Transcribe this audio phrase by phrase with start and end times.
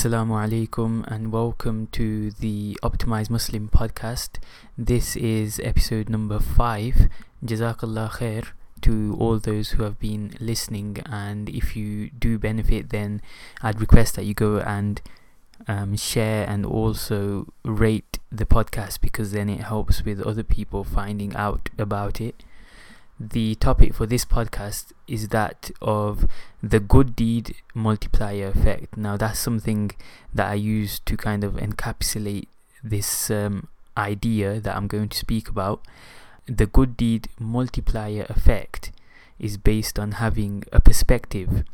[0.00, 4.38] Assalamu alaikum and welcome to the Optimized Muslim podcast.
[4.78, 7.10] This is episode number five.
[7.44, 8.46] Jazakallah khair
[8.80, 11.02] to all those who have been listening.
[11.04, 13.20] And if you do benefit, then
[13.60, 15.02] I'd request that you go and
[15.68, 21.36] um, share and also rate the podcast because then it helps with other people finding
[21.36, 22.42] out about it
[23.20, 26.26] the topic for this podcast is that of
[26.62, 28.96] the good deed multiplier effect.
[28.96, 29.90] Now, that's something
[30.32, 32.46] that I use to kind of encapsulate
[32.82, 35.82] this um, idea that I'm going to speak about.
[36.46, 38.90] The good deed multiplier effect
[39.38, 41.64] is based on having a perspective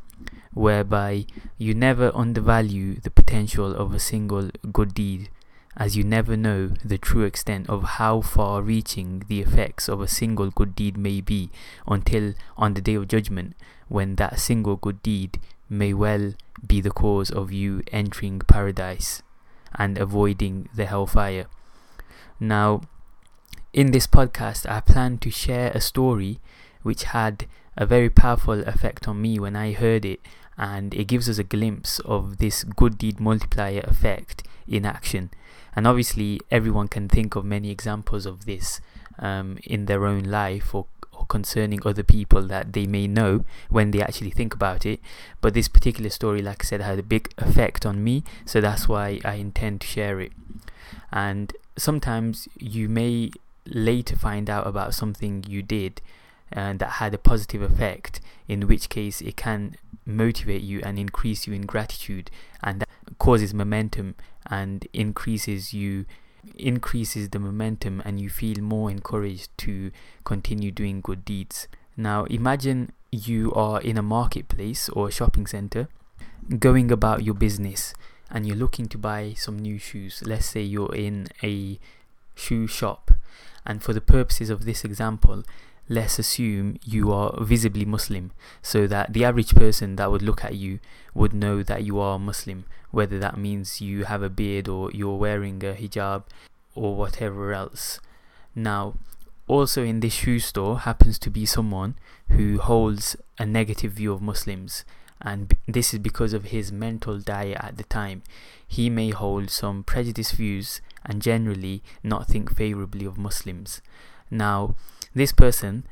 [0.52, 1.26] whereby
[1.58, 5.28] you never undervalue the potential of a single good deed
[5.76, 10.08] as you never know the true extent of how far reaching the effects of a
[10.08, 11.50] single good deed may be
[11.86, 13.54] until on the day of judgment,
[13.88, 16.32] when that single good deed may well
[16.66, 19.22] be the cause of you entering paradise
[19.74, 21.46] and avoiding the hellfire.
[22.40, 22.82] Now,
[23.72, 26.38] in this podcast, I plan to share a story
[26.82, 27.46] which had
[27.76, 30.20] a very powerful effect on me when I heard it,
[30.56, 35.30] and it gives us a glimpse of this good deed multiplier effect in action.
[35.76, 38.80] And obviously, everyone can think of many examples of this
[39.18, 43.90] um, in their own life or, or concerning other people that they may know when
[43.90, 45.00] they actually think about it.
[45.42, 48.88] But this particular story, like I said, had a big effect on me, so that's
[48.88, 50.32] why I intend to share it.
[51.12, 53.30] And sometimes you may
[53.66, 56.00] later find out about something you did
[56.52, 60.98] and uh, that had a positive effect, in which case it can motivate you and
[60.98, 62.30] increase you in gratitude,
[62.62, 62.88] and that
[63.18, 64.14] causes momentum
[64.48, 66.06] and increases you
[66.54, 69.90] increases the momentum and you feel more encouraged to
[70.24, 71.66] continue doing good deeds.
[71.96, 75.88] Now imagine you are in a marketplace or a shopping center
[76.58, 77.94] going about your business
[78.30, 80.22] and you're looking to buy some new shoes.
[80.24, 81.78] Let's say you're in a
[82.34, 83.10] shoe shop
[83.64, 85.42] and for the purposes of this example
[85.88, 88.32] let's assume you are visibly Muslim,
[88.62, 90.80] so that the average person that would look at you
[91.14, 95.16] would know that you are Muslim, whether that means you have a beard or you're
[95.16, 96.24] wearing a hijab
[96.74, 98.00] or whatever else.
[98.54, 98.94] Now,
[99.46, 101.94] also in this shoe store happens to be someone
[102.30, 104.84] who holds a negative view of Muslims,
[105.20, 108.22] and this is because of his mental diet at the time.
[108.66, 113.80] He may hold some prejudiced views and generally not think favorably of Muslims.
[114.30, 114.74] Now,
[115.16, 115.86] this person,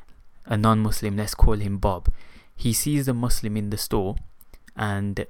[0.44, 2.08] a non Muslim, let's call him Bob,
[2.54, 4.16] he sees a Muslim in the store
[4.76, 5.26] and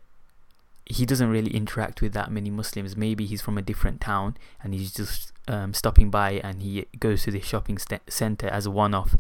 [0.85, 2.97] he doesn't really interact with that many Muslims.
[2.97, 7.23] Maybe he's from a different town and he's just um, stopping by and he goes
[7.23, 9.17] to the shopping st- center as a one off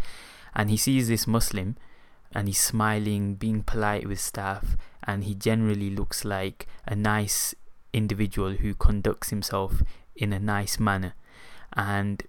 [0.55, 1.77] and he sees this Muslim
[2.33, 7.55] and he's smiling, being polite with staff, and he generally looks like a nice
[7.93, 9.85] individual who conducts himself
[10.17, 11.15] in a nice manner.
[11.75, 12.25] And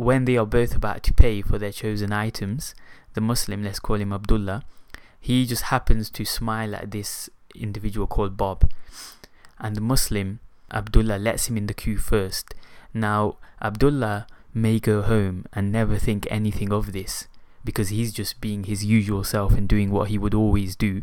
[0.00, 2.74] when they are both about to pay for their chosen items,
[3.14, 4.62] the Muslim, let's call him Abdullah,
[5.20, 8.70] he just happens to smile at this individual called Bob.
[9.58, 12.54] And the Muslim, Abdullah, lets him in the queue first.
[12.94, 17.26] Now, Abdullah may go home and never think anything of this
[17.64, 21.02] because he's just being his usual self and doing what he would always do.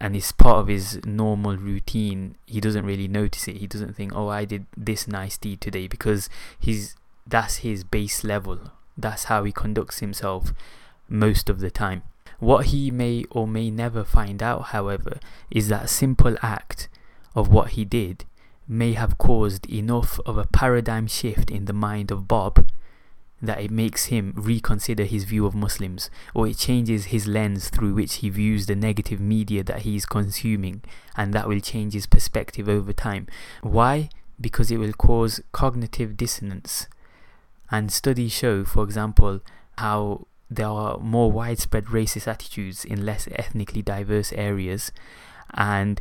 [0.00, 2.36] And it's part of his normal routine.
[2.46, 3.58] He doesn't really notice it.
[3.58, 6.96] He doesn't think, oh, I did this nice deed today because he's
[7.26, 8.72] that's his base level.
[8.96, 10.52] That's how he conducts himself
[11.08, 12.02] most of the time.
[12.38, 15.20] What he may or may never find out, however,
[15.50, 16.88] is that simple act
[17.34, 18.24] of what he did
[18.66, 22.66] may have caused enough of a paradigm shift in the mind of Bob
[23.42, 27.94] that it makes him reconsider his view of Muslims, or it changes his lens through
[27.94, 30.82] which he views the negative media that he is consuming,
[31.16, 33.26] and that will change his perspective over time.
[33.62, 34.10] Why?
[34.40, 36.86] Because it will cause cognitive dissonance
[37.70, 39.40] and studies show, for example,
[39.78, 44.90] how there are more widespread racist attitudes in less ethnically diverse areas.
[45.54, 46.00] And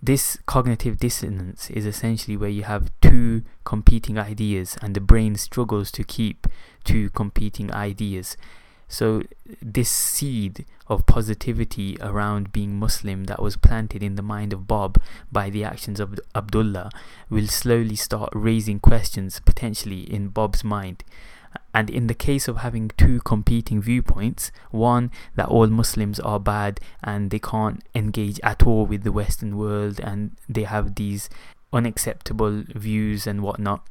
[0.00, 5.90] this cognitive dissonance is essentially where you have two competing ideas and the brain struggles
[5.92, 6.46] to keep
[6.84, 8.36] two competing ideas.
[8.92, 9.22] So,
[9.62, 15.00] this seed of positivity around being Muslim that was planted in the mind of Bob
[15.32, 16.90] by the actions of Abdullah
[17.30, 21.04] will slowly start raising questions potentially in Bob's mind.
[21.72, 26.78] And in the case of having two competing viewpoints, one that all Muslims are bad
[27.02, 31.30] and they can't engage at all with the Western world and they have these
[31.72, 33.86] unacceptable views and whatnot,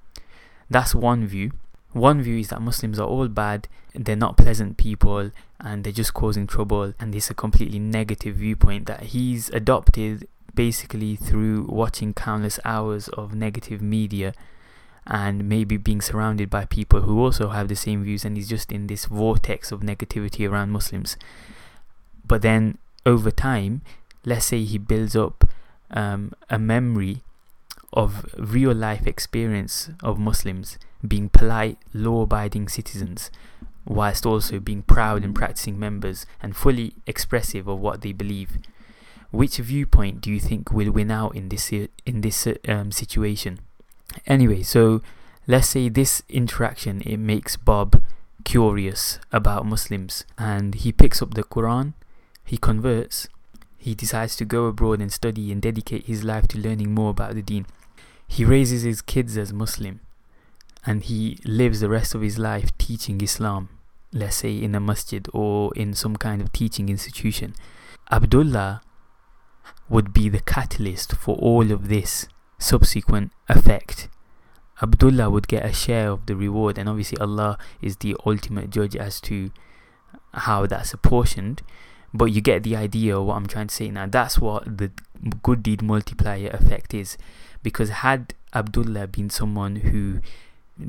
[0.69, 1.53] that's one view.
[1.93, 6.13] One view is that Muslims are all bad, they're not pleasant people, and they're just
[6.13, 12.59] causing trouble, and is a completely negative viewpoint that he's adopted basically through watching countless
[12.65, 14.33] hours of negative media
[15.07, 18.71] and maybe being surrounded by people who also have the same views and he's just
[18.71, 21.17] in this vortex of negativity around Muslims.
[22.25, 23.81] But then over time,
[24.25, 25.49] let's say he builds up
[25.89, 27.23] um, a memory
[27.93, 33.31] of real life experience of Muslims being polite, law abiding citizens,
[33.85, 38.57] whilst also being proud and practicing members and fully expressive of what they believe.
[39.31, 43.59] Which viewpoint do you think will win out in this in this um, situation?
[44.27, 45.01] Anyway, so
[45.47, 48.03] let's say this interaction it makes Bob
[48.43, 51.93] curious about Muslims and he picks up the Quran,
[52.43, 53.29] he converts,
[53.77, 57.33] he decides to go abroad and study and dedicate his life to learning more about
[57.33, 57.65] the deen.
[58.27, 60.01] He raises his kids as Muslim
[60.85, 63.69] and he lives the rest of his life teaching Islam,
[64.11, 67.53] let's say in a masjid or in some kind of teaching institution.
[68.11, 68.81] Abdullah
[69.89, 74.07] would be the catalyst for all of this subsequent effect.
[74.81, 78.95] Abdullah would get a share of the reward, and obviously, Allah is the ultimate judge
[78.95, 79.51] as to
[80.33, 81.61] how that's apportioned.
[82.13, 84.07] But you get the idea of what I'm trying to say now.
[84.07, 84.91] That's what the
[85.43, 87.17] good deed multiplier effect is.
[87.63, 90.19] Because had Abdullah been someone who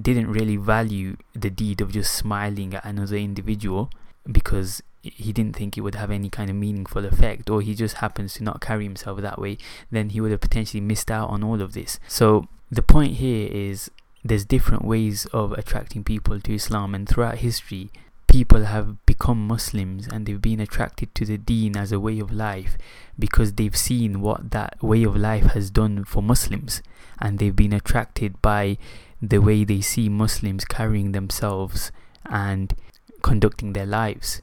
[0.01, 3.91] didn't really value the deed of just smiling at another individual
[4.31, 7.97] because he didn't think it would have any kind of meaningful effect or he just
[7.97, 9.59] happens to not carry himself that way
[9.91, 11.99] then he would have potentially missed out on all of this.
[12.07, 13.91] So the point here is
[14.25, 17.91] there's different ways of attracting people to Islam and throughout history
[18.29, 22.33] people have become Muslims and they've been attracted to the deen as a way of
[22.33, 22.79] life
[23.19, 26.83] because they've seen what that way of life has done for Muslims
[27.19, 28.79] and they've been attracted by
[29.23, 31.93] the way they see Muslims carrying themselves
[32.29, 32.75] and
[33.23, 34.43] conducting their lives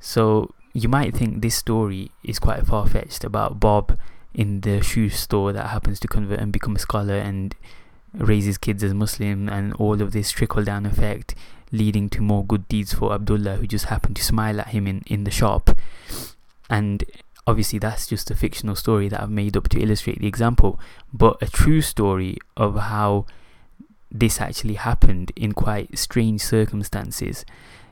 [0.00, 3.98] so you might think this story is quite far fetched about Bob
[4.34, 7.54] in the shoe store that happens to convert and become a scholar and
[8.14, 11.34] raise his kids as Muslim and all of this trickle down effect
[11.72, 15.02] leading to more good deeds for Abdullah who just happened to smile at him in,
[15.06, 15.70] in the shop.
[16.68, 17.04] And
[17.46, 20.80] obviously that's just a fictional story that I've made up to illustrate the example,
[21.12, 23.26] but a true story of how
[24.10, 27.44] this actually happened in quite strange circumstances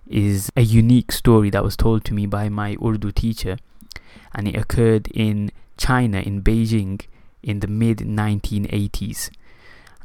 [0.06, 3.58] is a unique story that was told to me by my Urdu teacher,
[4.34, 7.02] and it occurred in China, in Beijing,
[7.42, 9.30] in the mid 1980s.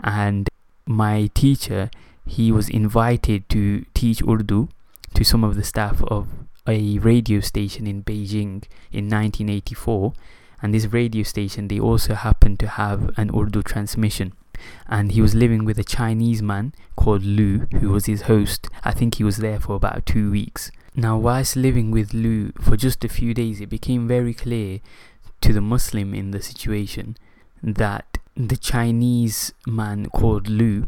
[0.01, 0.49] And
[0.85, 1.89] my teacher,
[2.25, 4.69] he was invited to teach Urdu
[5.13, 6.27] to some of the staff of
[6.67, 10.13] a radio station in Beijing in 1984.
[10.61, 14.33] And this radio station, they also happened to have an Urdu transmission
[14.87, 18.67] and he was living with a Chinese man called Lu, who was his host.
[18.83, 20.71] I think he was there for about two weeks.
[20.95, 24.79] Now, whilst living with Lu for just a few days, it became very clear
[25.41, 27.17] to the Muslim in the situation
[27.61, 30.87] that the Chinese man called Lu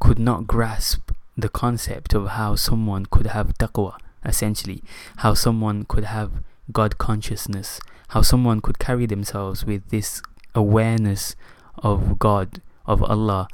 [0.00, 4.82] could not grasp the concept of how someone could have taqwa, essentially,
[5.18, 10.20] how someone could have God consciousness, how someone could carry themselves with this
[10.54, 11.36] awareness
[11.78, 13.46] of God of Allah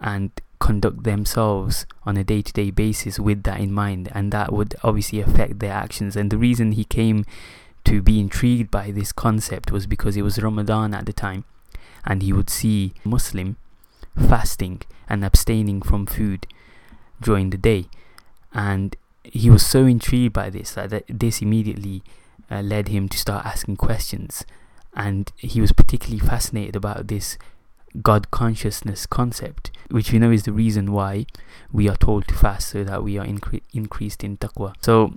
[0.00, 4.52] and conduct themselves on a day to day basis with that in mind, and that
[4.52, 6.16] would obviously affect their actions.
[6.16, 7.24] And the reason he came
[7.84, 11.44] to be intrigued by this concept was because it was Ramadan at the time,
[12.04, 13.56] and he would see Muslim
[14.16, 16.46] fasting and abstaining from food
[17.20, 17.86] during the day,
[18.52, 22.02] and he was so intrigued by this that this immediately
[22.50, 24.44] uh, led him to start asking questions,
[24.94, 27.38] and he was particularly fascinated about this
[28.00, 31.26] God consciousness concept, which we know is the reason why
[31.70, 34.74] we are told to fast so that we are incre- increased in taqwa.
[34.80, 35.14] So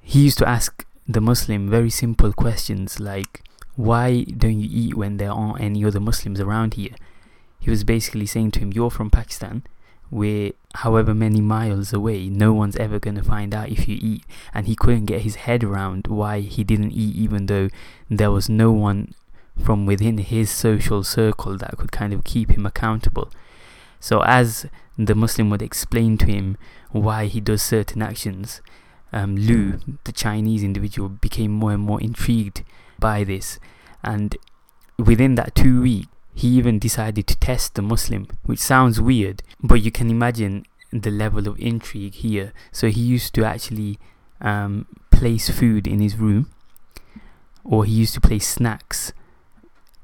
[0.00, 3.42] he used to ask the Muslim very simple questions like,
[3.76, 6.94] Why don't you eat when there aren't any other Muslims around here?
[7.60, 9.62] He was basically saying to him, You're from Pakistan,
[10.10, 14.24] where however many miles away, no one's ever going to find out if you eat.
[14.52, 17.68] And he couldn't get his head around why he didn't eat, even though
[18.10, 19.14] there was no one
[19.62, 23.30] from within his social circle that could kind of keep him accountable.
[24.00, 24.66] So, as
[24.98, 26.56] the Muslim would explain to him
[26.90, 28.60] why he does certain actions,
[29.12, 32.64] um, Lu, the Chinese individual, became more and more intrigued
[32.98, 33.58] by this.
[34.02, 34.36] And
[34.98, 39.76] within that two week, he even decided to test the Muslim, which sounds weird, but
[39.76, 42.52] you can imagine the level of intrigue here.
[42.72, 43.98] So he used to actually
[44.40, 46.50] um, place food in his room,
[47.64, 49.12] or he used to place snacks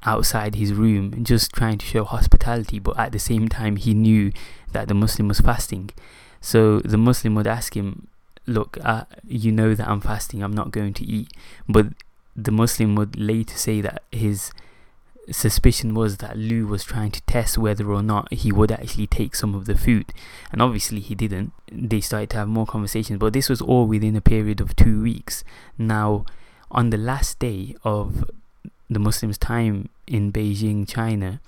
[0.05, 4.33] outside his room just trying to show hospitality but at the same time he knew
[4.73, 5.91] that the muslim was fasting
[6.41, 8.07] so the muslim would ask him
[8.47, 11.31] look uh, you know that i'm fasting i'm not going to eat
[11.69, 11.87] but
[12.37, 14.53] the Muslim would later say that his
[15.31, 19.35] suspicion was that Lu was trying to test whether or not he would actually take
[19.35, 20.13] some of the food.
[20.51, 21.53] And obviously he didn't.
[21.71, 25.03] They started to have more conversations, but this was all within a period of two
[25.03, 25.45] weeks.
[25.79, 26.25] Now,
[26.71, 28.25] on the last day of
[28.91, 31.41] the Muslims' time in Beijing, China,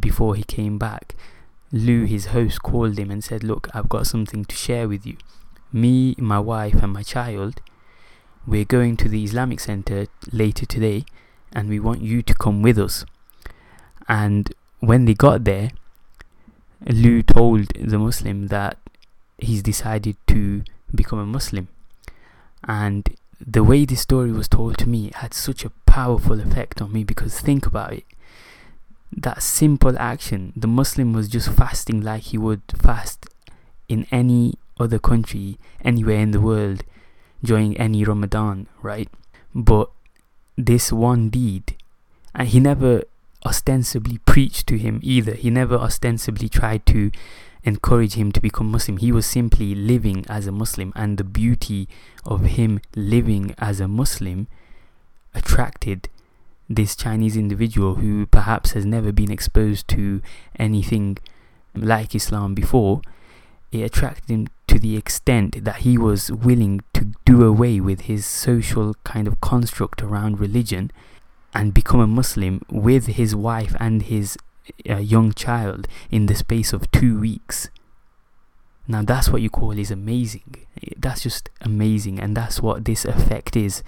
[0.00, 1.14] before he came back,
[1.70, 5.16] Lu, his host, called him and said, Look, I've got something to share with you.
[5.72, 7.60] Me, my wife, and my child,
[8.46, 11.04] we're going to the Islamic Center later today,
[11.52, 13.04] and we want you to come with us.
[14.08, 15.70] And when they got there,
[16.86, 18.78] Lu told the Muslim that
[19.38, 20.62] he's decided to
[20.94, 21.68] become a Muslim.
[22.64, 23.08] And
[23.44, 27.02] the way this story was told to me had such a powerful effect on me
[27.02, 28.04] because think about it.
[29.10, 33.24] That simple action, the Muslim was just fasting like he would fast
[33.88, 36.84] in any other country, anywhere in the world,
[37.42, 39.08] during any Ramadan, right?
[39.54, 39.88] But
[40.58, 41.74] this one deed,
[42.34, 43.04] and he never
[43.46, 45.32] ostensibly preached to him either.
[45.32, 47.10] He never ostensibly tried to
[47.64, 48.98] encourage him to become Muslim.
[48.98, 51.88] He was simply living as a Muslim, and the beauty
[52.26, 54.46] of him living as a Muslim
[55.36, 56.08] attracted
[56.68, 60.20] this Chinese individual who perhaps has never been exposed to
[60.58, 61.18] anything
[61.74, 63.02] like Islam before.
[63.70, 68.26] It attracted him to the extent that he was willing to do away with his
[68.26, 70.90] social kind of construct around religion
[71.54, 74.36] and become a Muslim with his wife and his
[74.88, 77.70] uh, young child in the space of two weeks.
[78.88, 80.66] Now, that's what you call is amazing.
[80.96, 83.82] That's just amazing, and that's what this effect is.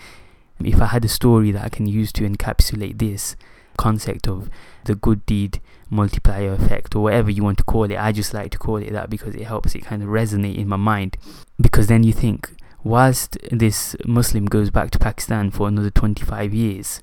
[0.64, 3.36] If I had a story that I can use to encapsulate this
[3.76, 4.50] concept of
[4.84, 8.50] the good deed multiplier effect, or whatever you want to call it, I just like
[8.52, 11.16] to call it that because it helps it kind of resonate in my mind.
[11.60, 12.50] Because then you think,
[12.84, 17.02] whilst this Muslim goes back to Pakistan for another 25 years,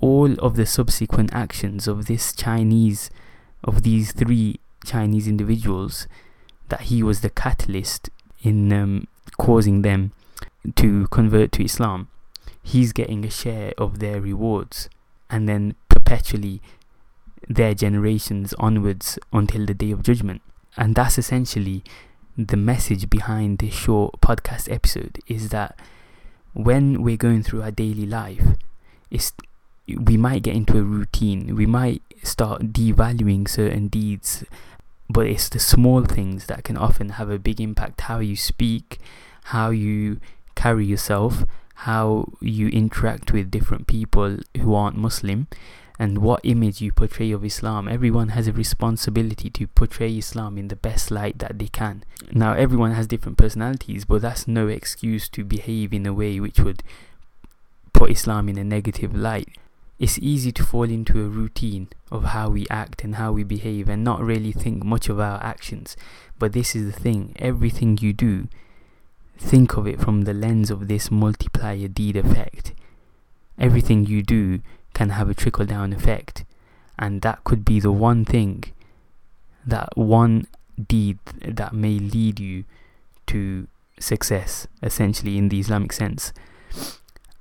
[0.00, 3.10] all of the subsequent actions of this Chinese,
[3.64, 6.06] of these three Chinese individuals,
[6.68, 8.10] that he was the catalyst
[8.42, 9.06] in um,
[9.38, 10.12] causing them
[10.76, 12.08] to convert to Islam,
[12.62, 14.88] he's getting a share of their rewards,
[15.28, 16.60] and then perpetually
[17.48, 20.42] their generations onwards until the day of judgment.
[20.76, 21.82] And that's essentially
[22.36, 25.78] the message behind this short podcast episode is that
[26.52, 28.56] when we're going through our daily life,
[29.10, 29.32] it's
[29.88, 31.56] we might get into a routine.
[31.56, 34.44] We might start devaluing certain deeds,
[35.08, 38.02] but it's the small things that can often have a big impact.
[38.02, 39.00] How you speak,
[39.44, 40.20] how you
[40.54, 41.44] carry yourself,
[41.84, 45.48] how you interact with different people who aren't Muslim,
[45.98, 47.86] and what image you portray of Islam.
[47.86, 52.04] Everyone has a responsibility to portray Islam in the best light that they can.
[52.32, 56.58] Now, everyone has different personalities, but that's no excuse to behave in a way which
[56.60, 56.82] would
[57.92, 59.48] put Islam in a negative light
[60.00, 63.86] it's easy to fall into a routine of how we act and how we behave
[63.86, 65.94] and not really think much of our actions.
[66.38, 68.48] But this is the thing everything you do,
[69.40, 72.72] think of it from the lens of this multiplier deed effect.
[73.58, 74.60] Everything you do
[74.94, 76.44] can have a trickle down effect,
[76.98, 78.64] and that could be the one thing,
[79.66, 80.46] that one
[80.88, 82.64] deed that may lead you
[83.26, 83.66] to
[83.98, 86.32] success, essentially, in the Islamic sense.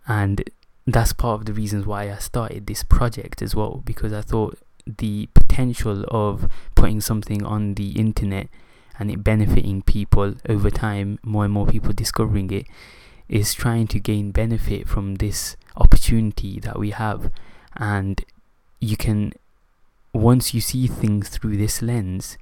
[0.08, 0.50] And
[0.88, 4.58] that's part of the reasons why I started this project as well because I thought
[4.86, 8.48] the potential of putting something on the internet
[9.00, 12.68] and it benefiting people over time, more and more people discovering it,
[13.29, 17.32] is trying to gain benefit from this opportunity that we have.
[17.77, 18.24] And
[18.82, 19.34] you can,
[20.13, 22.38] once you see things through this lens,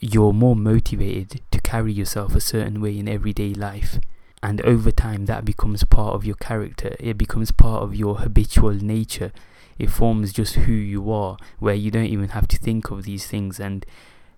[0.00, 3.98] you're more motivated to carry yourself a certain way in everyday life.
[4.42, 6.96] And over time that becomes part of your character.
[6.98, 9.32] It becomes part of your habitual nature.
[9.78, 13.26] It forms just who you are where you don't even have to think of these
[13.26, 13.58] things.
[13.58, 13.86] And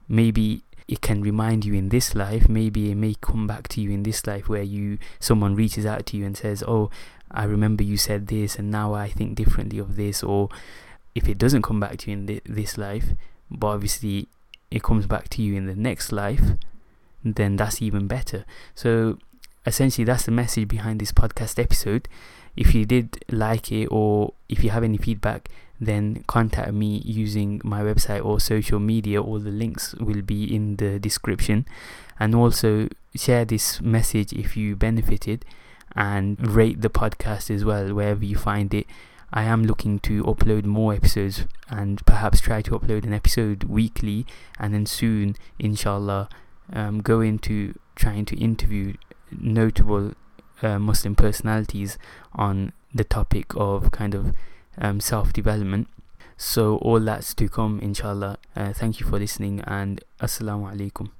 [0.09, 3.91] maybe it can remind you in this life maybe it may come back to you
[3.91, 6.91] in this life where you someone reaches out to you and says oh
[7.31, 10.49] i remember you said this and now i think differently of this or
[11.15, 13.09] if it doesn't come back to you in th- this life
[13.51, 14.29] but obviously
[14.71, 16.53] it comes back to you in the next life
[17.35, 18.45] then that's even better.
[18.75, 19.19] So
[19.65, 22.09] essentially that's the message behind this podcast episode
[22.57, 25.49] if you did like it or if you have any feedback
[25.81, 29.23] then contact me using my website or social media.
[29.23, 31.67] All the links will be in the description.
[32.19, 35.45] And also share this message if you benefited
[35.95, 38.87] and rate the podcast as well wherever you find it.
[39.33, 44.25] I am looking to upload more episodes and perhaps try to upload an episode weekly
[44.59, 46.29] and then soon inshallah
[46.73, 48.95] um, go into trying to interview
[49.31, 50.13] notable
[50.63, 51.99] uh, Muslim personalities
[52.35, 54.35] on the topic of kind of
[54.79, 55.89] um, self development.
[56.39, 58.39] So, all that's to come, inshallah.
[58.55, 61.11] Uh, thank you for listening, and Assalamu alaikum.